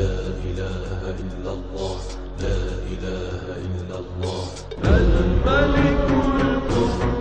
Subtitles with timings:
[0.00, 0.16] لا
[0.48, 1.98] إله إلا الله
[2.40, 2.60] لا
[2.92, 4.44] إله إلا الله.
[4.84, 6.08] الملك
[6.40, 7.19] القدوس.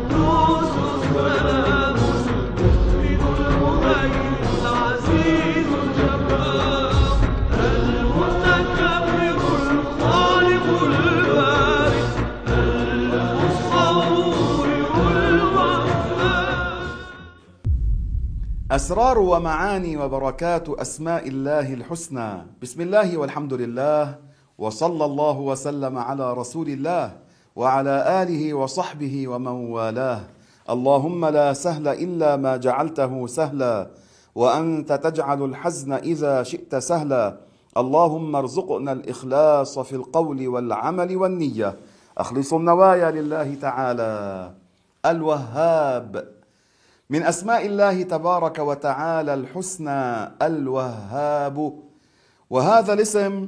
[18.71, 22.31] أسرار ومعاني وبركات أسماء الله الحسنى.
[22.61, 24.15] بسم الله والحمد لله
[24.57, 27.17] وصلى الله وسلم على رسول الله
[27.55, 30.21] وعلى آله وصحبه ومن والاه.
[30.69, 33.89] اللهم لا سهل إلا ما جعلته سهلا
[34.35, 37.37] وأنت تجعل الحزن إذا شئت سهلا.
[37.77, 41.75] اللهم ارزقنا الإخلاص في القول والعمل والنية.
[42.17, 44.13] أخلص النوايا لله تعالى.
[45.05, 46.38] الوهاب.
[47.11, 51.73] من أسماء الله تبارك وتعالى الحسنى الوهاب.
[52.49, 53.47] وهذا الاسم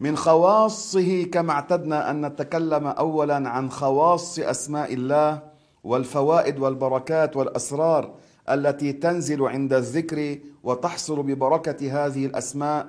[0.00, 5.42] من خواصه كما اعتدنا أن نتكلم اولا عن خواص أسماء الله
[5.84, 8.14] والفوائد والبركات والأسرار
[8.50, 12.86] التي تنزل عند الذكر وتحصل ببركة هذه الأسماء.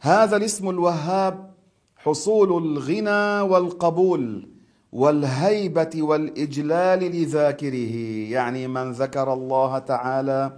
[0.00, 1.50] هذا الاسم الوهاب
[1.96, 4.53] حصول الغنى والقبول.
[4.94, 7.94] والهيبة والإجلال لذاكره.
[8.30, 10.52] يعني من ذكر الله تعالى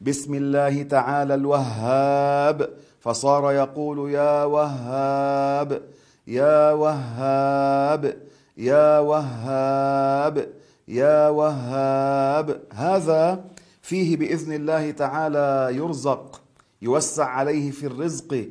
[0.00, 5.82] بسم الله تعالى الوهاب فصار يقول يا وهاب
[6.26, 8.16] يا وهاب
[8.56, 10.48] يا وهاب
[10.88, 12.60] يا وهاب.
[12.72, 13.44] هذا
[13.82, 16.40] فيه بإذن الله تعالى يرزق
[16.82, 18.48] يوسع عليه في الرزق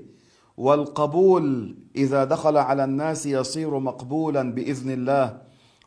[0.59, 5.37] والقبول إذا دخل على الناس يصير مقبولا بإذن الله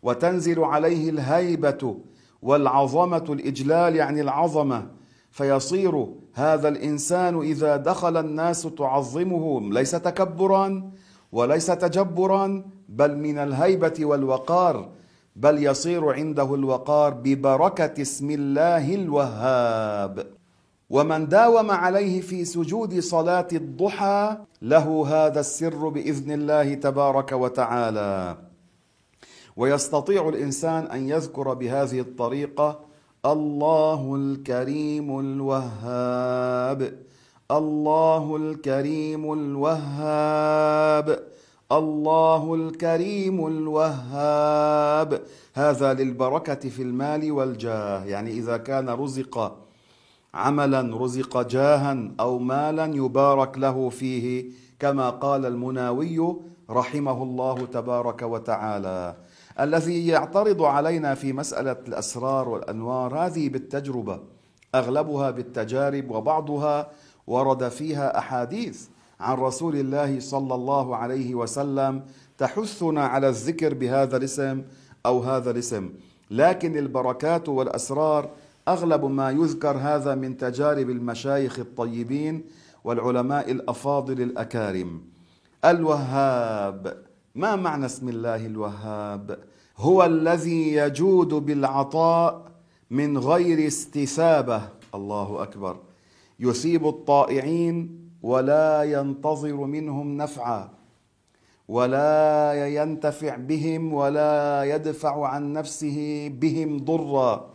[0.03, 1.97] وتنزل عليه الهيبة
[2.42, 4.87] والعظمة الإجلال يعني العظمة
[5.31, 10.91] فيصير هذا الإنسان إذا دخل الناس تعظمه ليس تكبرا
[11.33, 14.89] وليس تجبرا بل من الهيبة والوقار
[15.37, 20.27] بل يصير عنده الوقار ببركة اسم الله الوهاب.
[20.92, 28.36] ومن داوم عليه في سجود صلاة الضحى له هذا السر بإذن الله تبارك وتعالى.
[29.56, 32.81] ويستطيع الإنسان أن يذكر بهذه الطريقة
[33.25, 36.98] الله الكريم الوهاب.
[37.50, 41.06] الله الكريم الوهاب.
[41.72, 45.22] الله الكريم الوهاب.
[45.54, 48.04] هذا للبركة في المال والجاه.
[48.04, 49.62] يعني إذا كان رزق
[50.34, 56.37] عملا رزق جاها أو مالا يبارك له فيه كما قال المناوي
[56.70, 59.16] رحمه الله تبارك وتعالى.
[59.60, 64.20] الذي يعترض علينا في مسألة الأسرار والأنوار هذه بالتجربة
[64.75, 66.91] أغلبها بالتجارب وبعضها
[67.26, 68.87] ورد فيها أحاديث
[69.20, 72.03] عن رسول الله صلى الله عليه وسلم
[72.38, 74.62] تحثنا على الذكر بهذا الاسم
[75.06, 75.91] أو هذا الاسم.
[76.31, 78.31] لكن البركات والأسرار
[78.69, 82.45] أغلب ما يذكر هذا من تجارب المشايخ الطيبين
[82.84, 85.03] والعلماء الأفاضل الأكارم.
[85.65, 87.03] الوهاب
[87.34, 89.39] ما معنى اسم الله الوهاب؟
[89.77, 92.53] هو الذي يجود بالعطاء
[92.91, 94.62] من غير استثابه
[94.94, 95.77] الله أكبر.
[96.41, 100.71] يثيب الطائعين ولا ينتظر منهم نفعا
[101.69, 107.51] ولا ينتفع بهم ولا يدفع عن نفسه بهم ضرا.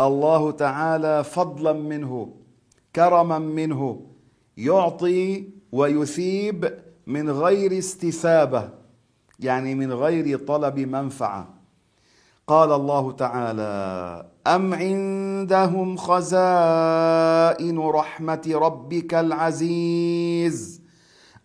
[0.00, 2.34] الله تعالى فضلا منه
[2.96, 4.00] كرما منه
[4.56, 8.70] يعطي ويثيب من غير استثابة
[9.40, 11.48] يعني من غير طلب منفعة.
[12.46, 20.82] قال الله تعالى أم عندهم خزائن رحمة ربك العزيز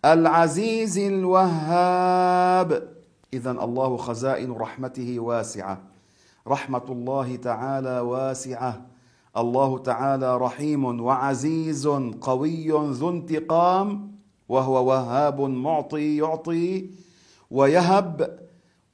[0.04, 2.88] العزيز الوهاب.
[3.34, 5.91] اذا الله خزائن رحمته واسعة.
[6.48, 8.86] رحمة الله تعالى واسعة.
[9.36, 11.86] الله تعالى رحيم وعزيز
[12.20, 14.12] قوي ذو انتقام
[14.48, 16.90] وهو وهاب معطي يعطي
[17.50, 18.38] ويهب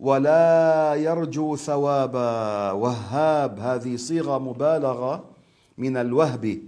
[0.01, 2.73] ولا يرجو ثوابا.
[2.73, 5.25] وهاب هذه صيغة مبالغة
[5.79, 6.63] من الوهب.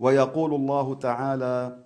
[0.00, 1.78] ويقول الله تعالى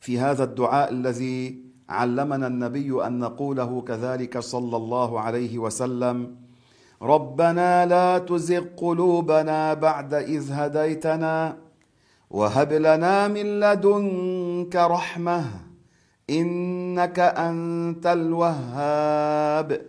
[0.00, 6.36] في هذا الدعاء الذي علمنا النبي أن نقوله كذلك صلى الله عليه وسلم
[7.02, 11.56] ربنا لا تزغ قلوبنا بعد إذ هديتنا
[12.30, 15.44] وهب لنا من لدنك رحمة
[16.30, 19.80] إنك أنت الوهاب.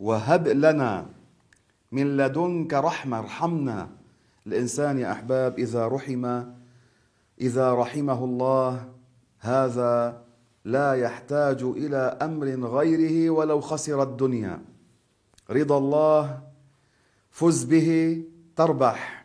[0.00, 1.06] وهب لنا
[1.92, 3.88] من لدنك رحمة ارحمنا.
[4.46, 6.42] الإنسان يا أحباب إذا رحم
[7.40, 8.84] إذا رحمه الله
[9.40, 10.22] هذا
[10.64, 14.73] لا يحتاج إلى أمر غيره ولو خسر الدنيا.
[15.50, 16.40] رضا الله
[17.30, 18.22] فز به
[18.56, 19.24] تربح.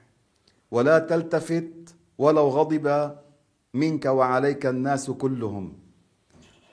[0.72, 3.16] ولا تلتفت ولو غضب
[3.74, 5.74] منك وعليك الناس كلهم.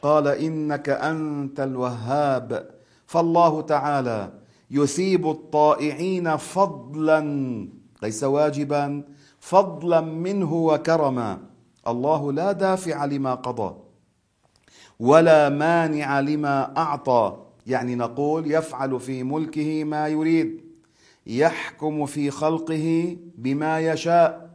[0.02, 2.70] قال إنك أنت الوهاب.
[3.06, 4.32] فالله تعالى
[4.70, 7.20] يثيب الطائعين فضلا
[8.02, 9.04] ليس واجبا
[9.40, 11.38] فضلا منه وكرما.
[11.86, 13.76] الله لا دافع لما قضى
[15.00, 17.45] ولا مانع لما أعطى.
[17.66, 20.60] يعني نقول يفعل في ملكه ما يريد
[21.26, 24.50] يحكم في خلقه بما يشاء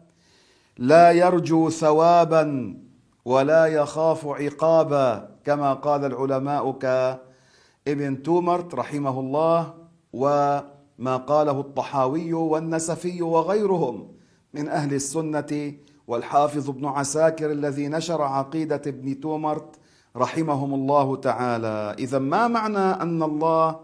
[0.77, 2.77] لا يرجو ثوابا
[3.25, 9.73] ولا يخاف عقابا كما قال العلماء كابن تومرت رحمه الله
[10.13, 14.11] وما قاله الطحاوي والنسفي وغيرهم
[14.53, 15.73] من أهل السنة
[16.07, 19.75] والحافظ ابن عساكر الذي نشر عقيدة ابن تومرت
[20.17, 21.95] رحمهم الله تعالى.
[21.99, 23.79] إذا ما معنى أن الله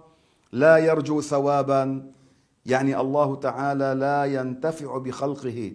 [0.51, 2.12] لا يرجو ثوابا؟
[2.65, 5.74] يعني الله تعالى لا ينتفع بخلقه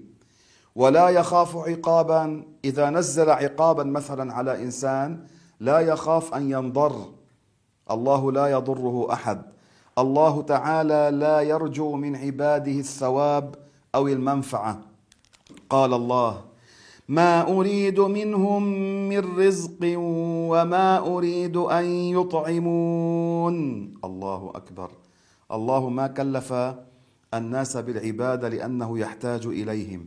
[0.76, 2.44] ولا يخاف عقابا.
[2.64, 5.26] إذا نزل عقابا مثلا على إنسان
[5.60, 7.06] لا يخاف أن ينضر.
[7.90, 9.43] الله لا يضره أحد.
[9.99, 13.54] الله تعالى لا يرجو من عباده الثواب
[13.94, 14.81] أو المنفعة.
[15.70, 16.51] قال الله
[17.08, 18.62] ما أريد منهم
[19.08, 19.78] من رزق
[20.52, 23.56] وما أريد أن يطعمون.
[24.04, 24.90] الله أكبر.
[25.52, 26.54] الله ما كلف
[27.34, 30.06] الناس بالعبادة لأنه يحتاج إليهم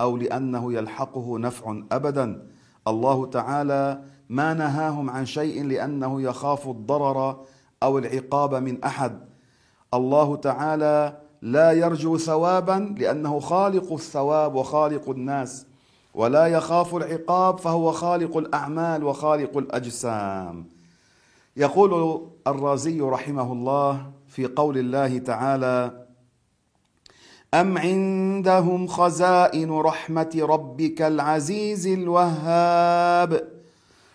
[0.00, 2.46] أو لأنه يلحقه نفع أبدا.
[2.88, 7.40] الله تعالى ما نهاهم عن شيء لأنه يخاف الضرر
[7.82, 9.20] أو العقاب من أحد.
[9.94, 15.66] الله تعالى لا يرجو ثوابا لأنه خالق الثواب وخالق الناس.
[16.14, 20.66] ولا يخاف العقاب فهو خالق الأعمال وخالق الأجسام.
[21.56, 26.06] يقول الرازي رحمه الله في قول الله تعالى
[27.54, 33.48] ام عندهم خزائن رحمه ربك العزيز الوهاب.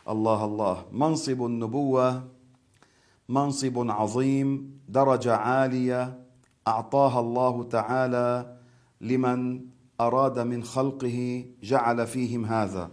[0.09, 0.85] الله الله.
[0.91, 2.23] منصب النبوة
[3.29, 6.19] منصب عظيم درجة عالية.
[6.67, 8.57] أعطاها الله تعالى
[9.01, 9.61] لمن
[10.01, 12.89] أراد من خلقه جعل فيهم هذا.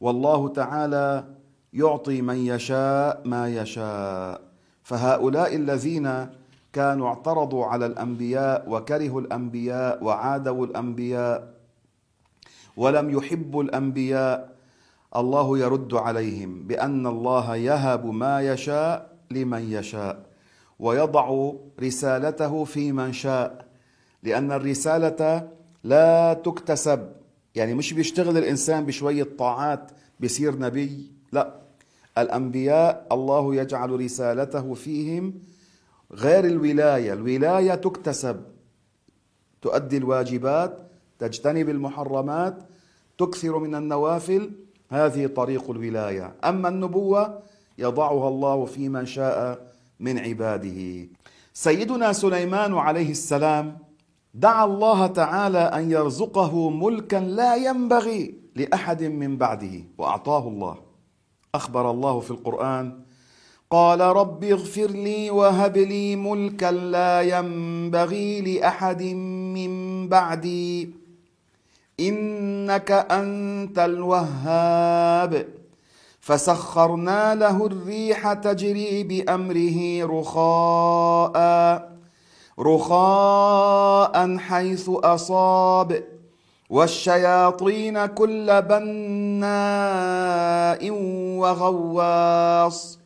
[0.00, 1.24] والله تعالى
[1.72, 4.40] يعطي من يشاء ما يشاء.
[4.82, 6.26] فهؤلاء الذين
[6.72, 11.54] كانوا اعترضوا على الأنبياء وكرهوا الأنبياء وعادوا الأنبياء
[12.76, 14.56] ولم يحبوا الأنبياء
[15.16, 20.26] الله يرد عليهم بأن الله يهب ما يشاء لمن يشاء
[20.78, 21.52] ويضع
[21.82, 23.66] رسالته في من شاء.
[24.22, 25.48] لأن الرسالة
[25.84, 27.12] لا تكتسب.
[27.54, 29.90] يعني مش بيشتغل الإنسان بشوية طاعات
[30.20, 31.10] بيصير نبي.
[31.32, 31.54] لا.
[32.18, 35.34] الأنبياء الله يجعل رسالته فيهم
[36.12, 37.12] غير الولاية.
[37.12, 38.40] الولاية تكتسب.
[39.62, 40.78] تؤدي الواجبات
[41.18, 42.58] تجتنب المحرمات
[43.18, 44.50] تكثر من النوافل.
[44.90, 46.34] هذه طريق الولاية.
[46.44, 47.42] أما النبوة
[47.78, 51.08] يضعها الله في من شاء من عباده.
[51.52, 53.78] سيدنا سليمان عليه السلام
[54.34, 60.76] دعا الله تعالى أن يرزقه ملكا لا ينبغي لأحد من بعده وأعطاه الله.
[61.54, 63.00] أخبر الله في القرآن
[63.70, 70.90] قال رب اغفر لي وهب لي ملكا لا ينبغي لأحد من بعدي.
[72.00, 75.46] إنك أنت الوهاب.
[76.20, 81.99] فسخرنا له الريح تجري بأمره رخاء.
[82.60, 86.04] رخاء حيث أصاب
[86.70, 90.10] والشياطين كل بناء
[91.40, 92.98] وغواص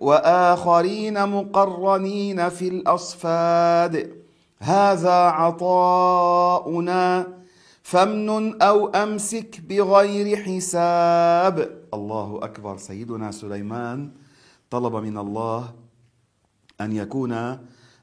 [0.00, 4.12] وآخرين مقرنين في الأصفاد.
[4.60, 7.26] هذا عطاؤنا
[7.82, 11.70] فامنن أو أمسك بغير حساب.
[11.94, 12.76] الله أكبر.
[12.76, 14.10] سيدنا سليمان
[14.70, 15.72] طلب من الله
[16.80, 17.58] أن يكون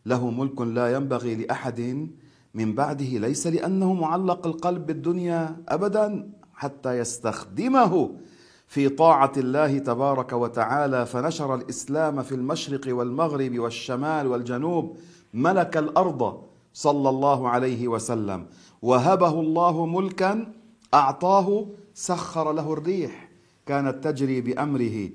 [0.05, 2.09] له ملك لا ينبغي لأحد
[2.53, 8.11] من بعده ليس لأنه معلق القلب بالدنيا ابدا حتى يستخدمه
[8.67, 11.05] في طاعة الله تبارك وتعالى.
[11.05, 14.97] فنشر الإسلام في المشرق والمغرب والشمال والجنوب
[15.33, 16.41] ملك الأرض
[16.73, 18.45] صلى الله عليه وسلم.
[18.81, 20.53] وهبه الله ملكا
[20.93, 23.29] أعطاه سخر له الريح
[23.65, 25.09] كانت تجري بأمره.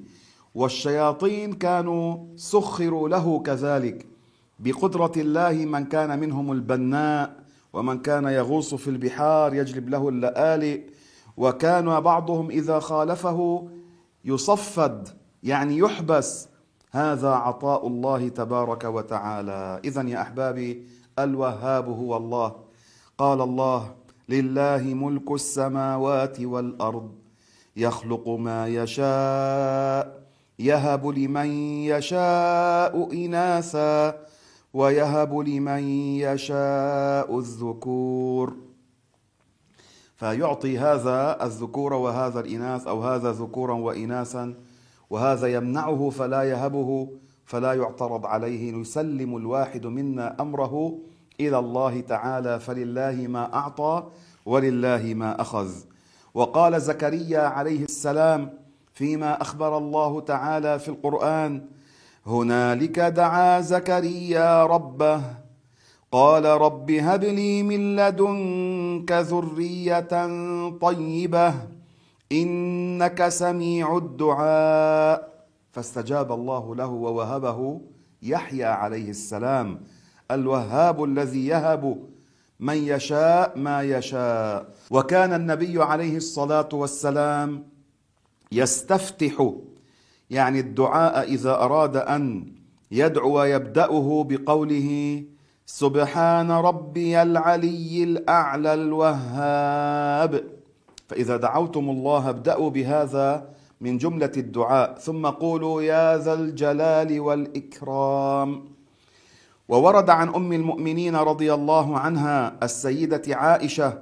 [0.55, 4.07] والشياطين كانوا سخروا له كذلك.
[4.59, 7.37] بقدرة الله من كان منهم البناء
[7.73, 10.81] ومن كان يغوص في البحار يجلب له اللآلئ
[11.37, 13.69] وكان بعضهم إذا خالفه
[14.25, 15.09] يصفد
[15.43, 16.49] يعني يحبس.
[16.91, 19.81] هذا عطاء الله تبارك وتعالى.
[19.85, 20.87] اذا يا أحبابي
[21.19, 22.55] الوهاب هو الله.
[23.19, 23.95] قال الله
[24.29, 27.11] لله ملك السماوات والأرض
[27.77, 30.23] يخلق ما يشاء
[30.59, 31.47] يهب لمن
[31.85, 34.29] يشاء إناثا.
[34.75, 35.83] ويهب لمن
[36.19, 38.57] يشاء الذكور.
[40.17, 44.55] فيعطي هذا الذكور وهذا الإناث أو هذا ذكورا وإناثا
[45.11, 47.09] وهذا يمنعه فلا يهبه
[47.45, 48.73] فلا يعترض عليه.
[48.73, 50.99] يسلم الواحد منا أمره
[51.41, 54.07] إلى الله تعالى فلله ما أعطى
[54.47, 55.71] ولله ما أخذ.
[56.35, 58.51] وقال زكريا عليه السلام
[58.93, 61.67] فيما أخبر الله تعالى في القرآن
[62.29, 65.21] هنالك دعا زكريا ربه.
[66.13, 70.13] قال رب هب لي من لدنك ذرية
[70.81, 71.55] طيبة
[72.33, 75.19] إنك سميع الدعاء.
[75.73, 77.81] فاستجاب الله له ووهبه
[78.23, 79.81] يحيى عليه السلام
[80.31, 81.85] الوهاب الذي يهب
[82.61, 84.67] من يشاء ما يشاء.
[84.91, 87.65] وكان النبي عليه الصلاة والسلام
[88.53, 89.53] يستفتح
[90.31, 92.53] يعني الدعاء إذا أراد أن
[92.91, 95.23] يدعو يبداه بقوله
[95.67, 100.45] سبحان ربي العلي الأعلى الوهاب.
[101.09, 103.49] فإذا دعوتم الله ابدأوا بهذا
[103.81, 104.99] من جملة الدعاء.
[104.99, 108.65] ثم قولوا يا ذا الجلال والإكرام.
[109.69, 113.99] وورد عن أم المؤمنين رضي الله عنها السيدة عائشة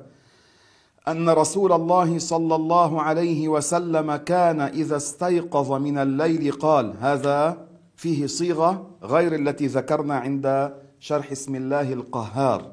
[1.08, 8.26] أن رسول الله صلى الله عليه وسلم كان إذا استيقظ من الليل قال هذا فيه
[8.26, 12.72] صيغة غير التي ذكرنا عند شرح اسم الله القهار.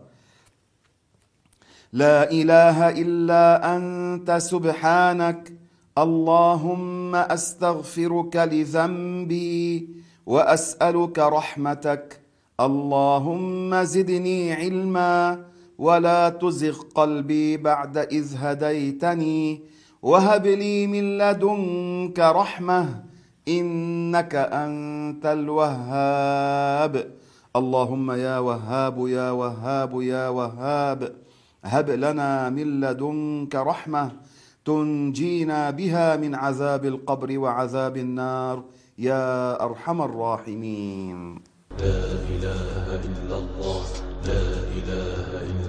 [1.93, 5.53] لا إله إلا أنت سبحانك
[5.97, 9.89] اللهم أستغفرك لذنبي
[10.25, 12.19] وأسألك رحمتك
[12.59, 15.45] اللهم زدني علما
[15.77, 19.62] ولا تزغ قلبي بعد اذ هديتني
[20.01, 23.03] وهب لي من لدنك رحمه
[23.48, 27.12] انك انت الوهاب
[27.56, 31.15] اللهم يا وهاب يا وهاب يا وهاب
[31.63, 34.12] هب لنا من لدنك رحمه
[34.65, 38.63] تنجينا بها من عذاب القبر وعذاب النار
[38.98, 41.36] يا ارحم الراحمين
[41.80, 42.03] لا
[42.34, 43.84] إله إلا الله
[44.27, 44.44] لا
[44.77, 45.12] إله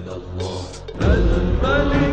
[0.07, 2.04] الله